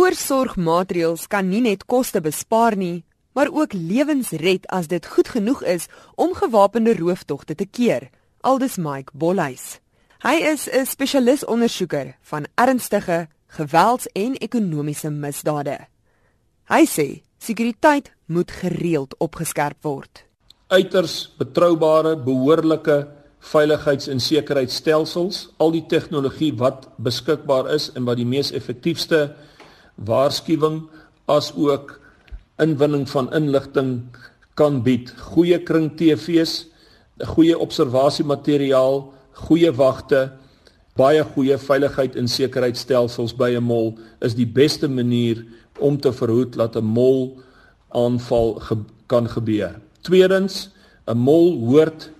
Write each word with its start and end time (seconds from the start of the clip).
Voorsorgmaatreëls 0.00 1.26
kan 1.28 1.50
nie 1.52 1.60
net 1.60 1.82
koste 1.84 2.22
bespaar 2.24 2.72
nie, 2.72 3.02
maar 3.36 3.50
ook 3.52 3.74
lewens 3.76 4.30
red 4.40 4.64
as 4.72 4.86
dit 4.88 5.04
goed 5.04 5.28
genoeg 5.28 5.60
is 5.68 5.90
om 6.16 6.32
gewapende 6.32 6.94
rooftogte 6.96 7.52
te 7.54 7.66
keer. 7.68 8.06
Aldus 8.40 8.78
Mike 8.80 9.12
Bolhuis. 9.12 9.76
Hy 10.24 10.36
is 10.52 10.68
'n 10.72 10.86
spesialis 10.86 11.44
ondersoeker 11.44 12.16
van 12.22 12.46
ernstige 12.54 13.28
gewelds- 13.46 14.08
en 14.12 14.34
ekonomiese 14.40 15.10
misdade. 15.10 15.78
Hy 16.68 16.86
sê 16.86 17.20
sekuriteit 17.38 18.10
moet 18.26 18.50
gereeld 18.50 19.14
opgeskerp 19.18 19.82
word. 19.82 20.24
Uiters 20.68 21.34
betroubare, 21.38 22.16
behoorlike 22.16 23.08
veiligheids- 23.38 24.08
en 24.08 24.20
sekuriteitstelsels, 24.20 25.48
al 25.58 25.70
die 25.70 25.86
tegnologie 25.86 26.56
wat 26.56 26.88
beskikbaar 26.96 27.74
is 27.74 27.92
en 27.92 28.04
wat 28.04 28.16
die 28.16 28.26
mees 28.26 28.50
effektiewe 28.50 29.34
waarskuwing 30.04 30.82
as 31.30 31.52
ook 31.56 32.00
inwinning 32.60 33.08
van 33.08 33.30
inligting 33.34 34.02
kan 34.54 34.82
bied. 34.84 35.12
Goeie 35.32 35.60
kring 35.62 35.90
TV's, 35.96 36.66
goeie 37.34 37.56
observasiemateriaal, 37.58 39.02
goeie 39.46 39.72
wagte, 39.76 40.28
baie 40.98 41.22
goeie 41.34 41.56
veiligheid 41.60 42.16
en 42.20 42.28
sekuriteitstelsels 42.28 43.32
by 43.36 43.56
'n 43.56 43.64
mall 43.64 43.94
is 44.20 44.34
die 44.34 44.46
beste 44.46 44.88
manier 44.88 45.44
om 45.78 45.96
te 45.96 46.12
verhoed 46.12 46.56
dat 46.56 46.76
'n 46.76 46.84
mall 46.84 47.38
aanval 47.88 48.60
ge 48.60 48.76
kan 49.06 49.28
gebeur. 49.28 49.80
Tweedens, 50.02 50.70
'n 51.06 51.16
mall 51.16 51.58
hoort 51.58 52.10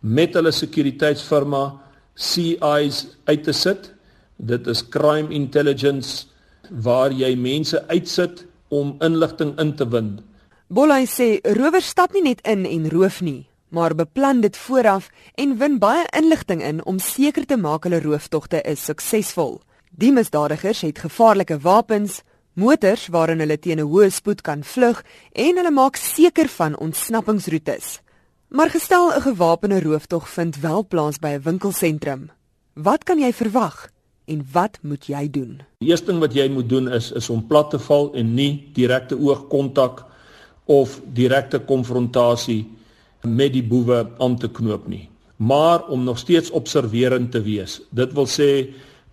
met 0.00 0.34
hulle 0.34 0.52
sekuriteitsfirma 0.52 1.80
CI's 2.14 3.06
uit 3.24 3.44
te 3.44 3.52
sit. 3.52 3.92
Dit 4.36 4.66
is 4.66 4.88
crime 4.88 5.28
intelligence 5.34 6.26
waar 6.70 7.12
jy 7.12 7.34
mense 7.36 7.88
uitsit 7.88 8.46
om 8.68 8.96
inligting 9.00 9.58
in 9.58 9.74
te 9.76 9.86
win. 9.88 10.20
Bollay 10.70 11.06
sê 11.10 11.40
rowers 11.58 11.88
stap 11.90 12.12
nie 12.14 12.22
net 12.22 12.40
in 12.46 12.62
en 12.66 12.90
roof 12.90 13.20
nie, 13.20 13.48
maar 13.74 13.94
beplan 13.94 14.40
dit 14.40 14.56
vooraf 14.56 15.10
en 15.34 15.56
win 15.58 15.78
baie 15.82 16.06
inligting 16.16 16.62
in 16.62 16.84
om 16.84 16.98
seker 16.98 17.46
te 17.46 17.56
maak 17.58 17.88
hulle 17.88 18.00
rooftogte 18.00 18.62
is 18.62 18.84
suksesvol. 18.86 19.58
Die 19.90 20.12
misdadigers 20.14 20.84
het 20.86 21.02
gevaarlike 21.02 21.58
wapens, 21.58 22.20
motors 22.54 23.08
waarin 23.10 23.42
hulle 23.42 23.58
teen 23.58 23.80
'n 23.80 23.90
hoë 23.90 24.10
spoed 24.10 24.42
kan 24.42 24.62
vlug 24.62 25.02
en 25.32 25.56
hulle 25.56 25.70
maak 25.70 25.96
seker 25.96 26.48
van 26.48 26.78
ontsnappingsroetes. 26.78 28.00
Maar 28.48 28.70
gestel 28.70 29.10
'n 29.14 29.20
gewapende 29.20 29.80
rooftog 29.80 30.28
vind 30.28 30.56
wel 30.60 30.86
plaas 30.86 31.18
by 31.18 31.28
'n 31.28 31.42
winkelsentrum. 31.42 32.30
Wat 32.74 33.04
kan 33.04 33.18
jy 33.18 33.32
verwag? 33.32 33.90
En 34.30 34.44
wat 34.52 34.78
moet 34.86 35.06
jy 35.10 35.24
doen? 35.30 35.58
Die 35.82 35.90
eerste 35.90 36.12
ding 36.12 36.20
wat 36.22 36.34
jy 36.36 36.46
moet 36.52 36.68
doen 36.70 36.88
is 36.94 37.10
is 37.18 37.30
om 37.32 37.42
plat 37.46 37.70
te 37.72 37.80
val 37.82 38.12
en 38.18 38.34
nie 38.34 38.70
direkte 38.76 39.18
oogkontak 39.18 40.04
of 40.70 41.00
direkte 41.16 41.58
konfrontasie 41.66 42.62
met 43.26 43.52
die 43.52 43.64
boewe 43.66 44.04
aan 44.22 44.38
te 44.40 44.48
knoop 44.48 44.86
nie, 44.88 45.08
maar 45.36 45.84
om 45.92 46.04
nog 46.06 46.18
steeds 46.18 46.50
observerend 46.56 47.32
te 47.34 47.42
wees. 47.44 47.80
Dit 47.90 48.14
wil 48.16 48.28
sê 48.30 48.50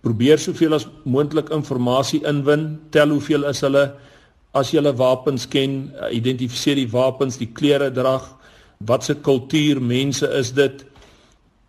probeer 0.06 0.38
soveel 0.38 0.78
as 0.78 0.86
moontlik 1.04 1.50
inligting 1.50 2.24
inwin, 2.26 2.78
tel 2.94 3.10
hoeveel 3.10 3.48
is 3.50 3.60
hulle 3.66 3.88
as 4.56 4.70
jy 4.72 4.78
hulle 4.80 4.94
wapens 4.96 5.44
ken, 5.50 5.90
identifiseer 6.10 6.78
die 6.78 6.88
wapens, 6.90 7.36
die 7.36 7.50
klere 7.52 7.90
drag, 7.92 8.24
wat 8.86 9.04
se 9.04 9.14
kultuur 9.14 9.80
mense 9.82 10.26
is 10.38 10.52
dit? 10.54 10.84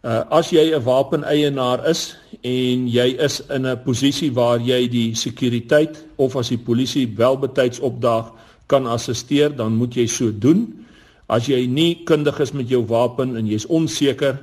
Uh 0.06 0.24
as 0.32 0.52
jy 0.52 0.72
'n 0.72 0.84
wapeneienaar 0.84 1.84
is 1.90 2.16
en 2.42 2.88
jy 2.88 3.16
is 3.20 3.42
in 3.50 3.66
'n 3.68 3.84
posisie 3.84 4.32
waar 4.34 4.60
jy 4.60 4.88
die 4.88 5.16
sekuriteit 5.16 6.06
of 6.16 6.36
as 6.36 6.50
die 6.50 6.58
polisie 6.58 7.08
wel 7.16 7.38
betyds 7.38 7.80
opdaag 7.80 8.32
kan 8.68 8.88
assisteer, 8.88 9.56
dan 9.56 9.76
moet 9.76 9.96
jy 9.96 10.08
so 10.08 10.32
doen. 10.32 10.86
As 11.28 11.46
jy 11.48 11.68
nie 11.68 12.04
kundig 12.06 12.40
is 12.40 12.52
met 12.52 12.70
jou 12.70 12.86
wapen 12.86 13.38
en 13.38 13.48
jy's 13.48 13.66
onseker, 13.66 14.40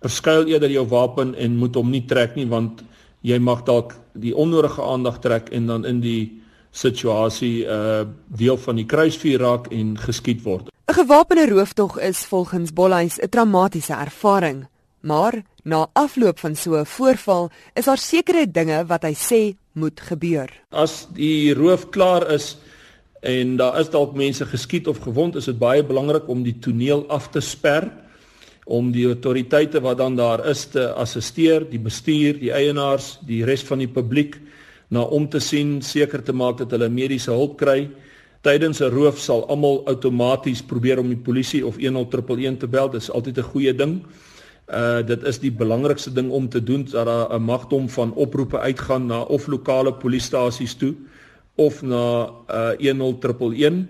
verskuil 0.00 0.46
eerder 0.46 0.70
jou 0.70 0.86
wapen 0.88 1.34
en 1.34 1.56
moet 1.56 1.74
hom 1.74 1.90
nie 1.90 2.06
trek 2.06 2.36
nie 2.36 2.46
want 2.48 2.82
jy 3.22 3.38
mag 3.38 3.64
dalk 3.64 3.94
die 4.16 4.32
onnodige 4.36 4.82
aandag 4.82 5.20
trek 5.20 5.50
en 5.52 5.66
dan 5.66 5.84
in 5.84 6.00
die 6.00 6.40
situasie 6.72 7.66
uh 7.66 8.04
deel 8.26 8.56
van 8.56 8.76
die 8.76 8.86
kruisvuur 8.86 9.40
raak 9.40 9.66
en 9.74 9.96
geskiet 9.98 10.42
word. 10.42 10.70
'n 10.90 10.94
Gewapende 10.94 11.46
rooftog 11.48 11.98
is 12.00 12.24
volgens 12.24 12.72
Bolhuis 12.72 13.18
'n 13.18 13.28
traumatiese 13.28 13.92
ervaring. 13.92 14.66
Maar 15.00 15.42
na 15.62 15.86
afloop 15.92 16.38
van 16.38 16.56
so 16.56 16.76
'n 16.76 16.86
voorval 16.86 17.50
is 17.74 17.84
daar 17.84 17.98
sekere 17.98 18.50
dinge 18.50 18.86
wat 18.86 19.02
hy 19.02 19.14
sê 19.14 19.56
moet 19.72 20.00
gebeur. 20.00 20.50
As 20.70 21.08
die 21.12 21.54
roof 21.54 21.88
klaar 21.90 22.30
is 22.30 22.56
en 23.20 23.56
daar 23.56 23.80
is 23.80 23.90
dalk 23.90 24.14
mense 24.14 24.46
geskiet 24.46 24.86
of 24.86 24.98
gewond, 24.98 25.36
is 25.36 25.44
dit 25.44 25.58
baie 25.58 25.84
belangrik 25.84 26.28
om 26.28 26.42
die 26.42 26.58
toneel 26.58 27.08
af 27.08 27.30
te 27.30 27.40
sper 27.40 27.90
om 28.64 28.92
die 28.92 29.06
autoriteite 29.06 29.80
wat 29.80 29.98
dan 29.98 30.16
daar 30.16 30.44
is 30.46 30.64
te 30.70 30.92
assisteer, 30.92 31.64
die 31.70 31.78
bestuur, 31.78 32.38
die 32.38 32.52
eienaars, 32.52 33.18
die 33.26 33.44
res 33.44 33.64
van 33.66 33.78
die 33.78 33.90
publiek 33.90 34.36
na 34.90 35.02
om 35.02 35.28
te 35.30 35.40
sien, 35.40 35.80
seker 35.82 36.22
te 36.22 36.32
maak 36.32 36.58
dat 36.58 36.70
hulle 36.70 36.88
mediese 36.88 37.30
hulp 37.30 37.56
kry. 37.58 37.88
Tydens 38.42 38.80
'n 38.80 38.90
roof 38.90 39.18
sal 39.18 39.44
almal 39.48 39.82
outomaties 39.86 40.62
probeer 40.62 40.98
om 40.98 41.08
die 41.08 41.16
polisie 41.16 41.66
of 41.66 41.76
10111 41.78 42.58
te 42.58 42.66
bel. 42.66 42.88
Dit 42.88 43.02
is 43.02 43.10
altyd 43.10 43.38
'n 43.38 43.50
goeie 43.52 43.74
ding. 43.74 44.02
Uh 44.70 45.06
dit 45.06 45.22
is 45.22 45.38
die 45.38 45.52
belangrikste 45.52 46.12
ding 46.12 46.30
om 46.30 46.48
te 46.48 46.62
doen 46.62 46.84
dat 46.90 47.06
daar 47.06 47.34
'n 47.34 47.42
magdom 47.42 47.88
van 47.88 48.12
oproepe 48.14 48.58
uitgaan 48.58 49.06
na 49.06 49.20
of 49.20 49.46
lokale 49.46 49.94
polisiestasies 49.94 50.74
toe 50.74 50.94
of 51.54 51.82
na 51.82 52.30
uh 52.48 52.70
10111. 52.78 53.86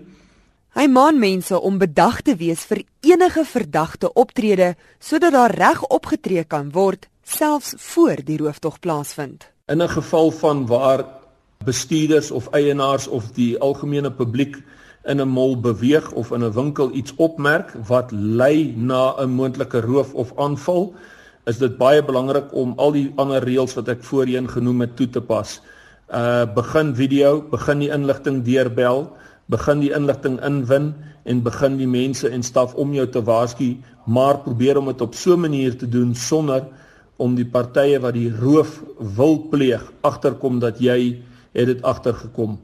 Hy 0.71 0.87
maan 0.87 1.19
mense 1.19 1.59
om 1.59 1.77
bedag 1.77 2.21
te 2.21 2.35
wees 2.35 2.63
vir 2.63 2.83
enige 2.99 3.45
verdagte 3.45 4.13
optrede 4.13 4.75
sodat 4.99 5.31
daar 5.31 5.55
reg 5.55 5.83
opgetree 5.87 6.43
kan 6.43 6.71
word 6.71 7.09
selfs 7.23 7.73
voor 7.77 8.15
die 8.23 8.37
rooftog 8.37 8.79
plaasvind. 8.79 9.51
In 9.67 9.81
'n 9.81 9.89
geval 9.89 10.31
van 10.31 10.65
waar 10.67 11.05
bestuurders 11.65 12.31
of 12.31 12.47
eienaars 12.47 13.07
of 13.07 13.31
die 13.31 13.59
algemene 13.59 14.11
publiek 14.11 14.57
in 15.03 15.21
'n 15.21 15.27
mall 15.27 15.57
beweeg 15.57 16.11
of 16.11 16.31
in 16.31 16.43
'n 16.43 16.53
winkel 16.53 16.91
iets 16.93 17.13
opmerk 17.15 17.73
wat 17.87 18.11
lei 18.11 18.73
na 18.77 19.15
'n 19.17 19.29
moontlike 19.29 19.81
roof 19.81 20.13
of 20.13 20.33
aanval, 20.37 20.93
is 21.45 21.57
dit 21.57 21.77
baie 21.77 22.03
belangrik 22.03 22.53
om 22.53 22.73
al 22.77 22.91
die 22.91 23.11
ander 23.15 23.43
reëls 23.43 23.73
wat 23.73 23.87
ek 23.87 24.03
voorheen 24.03 24.49
genoem 24.49 24.81
het 24.81 24.95
toe 24.95 25.09
te 25.09 25.21
pas. 25.21 25.61
Uh 26.13 26.45
begin 26.55 26.95
video, 26.95 27.41
begin 27.41 27.79
die 27.79 27.89
inligting 27.89 28.43
deurbel, 28.43 29.09
begin 29.45 29.79
die 29.79 29.93
inligting 29.95 30.39
inwin 30.45 30.93
en 31.23 31.41
begin 31.43 31.77
die 31.77 31.87
mense 31.87 32.29
en 32.29 32.43
staf 32.43 32.73
om 32.75 32.93
jou 32.93 33.07
te 33.07 33.23
waarsku, 33.23 33.77
maar 34.05 34.37
probeer 34.37 34.77
om 34.77 34.85
dit 34.85 35.01
op 35.01 35.15
so 35.15 35.33
'n 35.33 35.39
manier 35.39 35.77
te 35.77 35.89
doen 35.89 36.15
sonder 36.15 36.67
om 37.17 37.35
die 37.35 37.45
partye 37.45 37.99
wat 37.99 38.13
die 38.13 38.31
roof 38.39 38.81
wil 39.17 39.47
pleeg 39.49 39.91
agterkom 40.01 40.59
dat 40.59 40.79
jy 40.79 41.21
het 41.53 41.65
dit 41.65 41.81
agtergekom. 41.81 42.59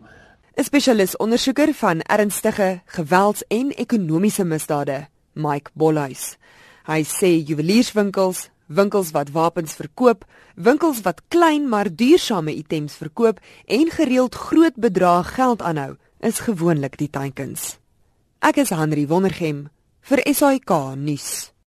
'n 0.58 0.64
Spesialis 0.64 1.18
ondersoeker 1.18 1.74
van 1.74 2.02
ernstige 2.02 2.82
gewelds- 2.86 3.44
en 3.48 3.72
ekonomiese 3.72 4.44
misdade, 4.44 5.08
Mike 5.34 5.70
Bolhuis. 5.74 6.38
Hy 6.86 7.04
sê 7.04 7.46
juwelierswinkels, 7.46 8.50
winkels 8.66 9.12
wat 9.12 9.30
wapens 9.30 9.76
verkoop, 9.76 10.26
winkels 10.56 11.02
wat 11.02 11.22
klein 11.28 11.70
maar 11.70 11.96
duursame 11.96 12.56
items 12.56 12.94
verkoop 12.94 13.40
en 13.66 13.92
gereeld 13.92 14.36
groot 14.36 14.76
bedrae 14.76 15.24
geld 15.24 15.62
aanhou, 15.62 15.96
is 16.20 16.40
gewoonlik 16.40 16.98
die 16.98 17.10
teikens. 17.10 17.78
Ek 18.40 18.58
is 18.58 18.70
Henry 18.70 19.08
Wondergem 19.08 19.70
vir 20.02 20.34
SAK 20.34 20.96
nuus. 20.96 21.52